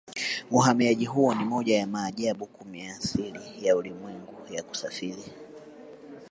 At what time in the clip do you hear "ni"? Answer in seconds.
1.35-1.43